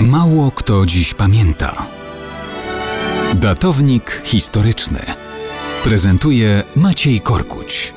[0.00, 1.86] Mało kto dziś pamięta.
[3.34, 4.98] Datownik historyczny
[5.84, 7.94] prezentuje Maciej Korkuć.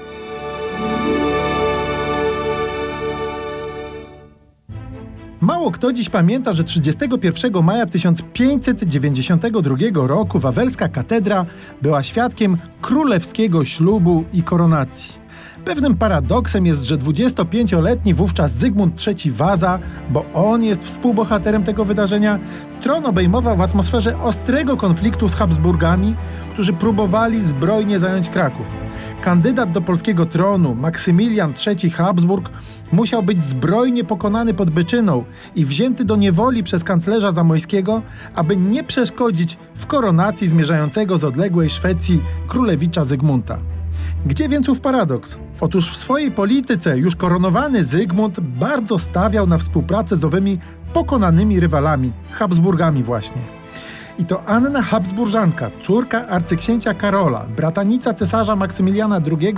[5.42, 11.46] Mało kto dziś pamięta, że 31 maja 1592 roku wawelska katedra
[11.82, 15.29] była świadkiem królewskiego ślubu i koronacji.
[15.66, 19.80] Pewnym paradoksem jest, że 25-letni wówczas Zygmunt III Waza,
[20.10, 22.40] bo on jest współbohaterem tego wydarzenia,
[22.82, 26.16] tron obejmował w atmosferze ostrego konfliktu z Habsburgami,
[26.54, 28.68] którzy próbowali zbrojnie zająć Kraków.
[29.22, 32.50] Kandydat do polskiego tronu, Maksymilian III Habsburg,
[32.92, 35.24] musiał być zbrojnie pokonany pod Byczyną
[35.56, 38.02] i wzięty do niewoli przez kanclerza Zamojskiego,
[38.36, 43.60] aby nie przeszkodzić w koronacji zmierzającego z odległej Szwecji królewicza Zygmunta.
[44.26, 45.38] Gdzie więc ów paradoks?
[45.62, 50.58] Otóż w swojej polityce już koronowany Zygmunt bardzo stawiał na współpracę z owymi
[50.94, 53.42] pokonanymi rywalami, Habsburgami właśnie.
[54.20, 59.56] I to Anna Habsburżanka, córka arcyksięcia Karola, bratanica cesarza Maksymiliana II,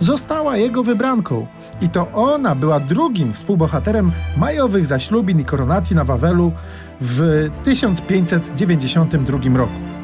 [0.00, 1.46] została jego wybranką.
[1.80, 6.52] I to ona była drugim współbohaterem majowych zaślubin i koronacji na Wawelu
[7.00, 10.01] w 1592 roku.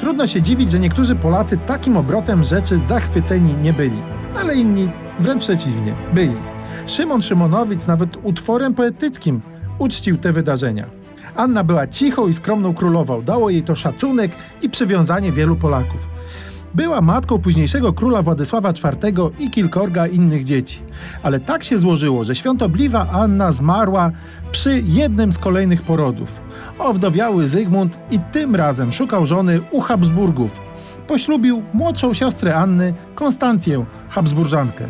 [0.00, 4.02] Trudno się dziwić, że niektórzy Polacy takim obrotem rzeczy zachwyceni nie byli,
[4.40, 6.36] ale inni wręcz przeciwnie, byli.
[6.86, 9.40] Szymon Szymonowic nawet utworem poetyckim
[9.78, 10.86] uczcił te wydarzenia.
[11.36, 16.08] Anna była cichą i skromną królową, dało jej to szacunek i przywiązanie wielu Polaków.
[16.76, 20.82] Była matką późniejszego króla Władysława IV i kilkorga innych dzieci.
[21.22, 24.10] Ale tak się złożyło, że świątobliwa Anna zmarła
[24.52, 26.40] przy jednym z kolejnych porodów.
[26.78, 30.60] Owdowiały Zygmunt i tym razem szukał żony u Habsburgów.
[31.06, 34.88] Poślubił młodszą siostrę Anny, Konstancję Habsburżankę.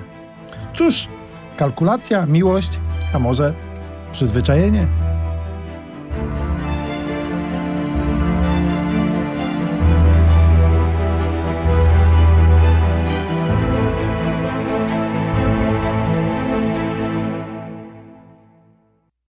[0.75, 1.09] Cóż,
[1.57, 2.81] kalkulacja, miłość,
[3.15, 3.55] a może
[4.13, 5.06] przyzwyczajenie?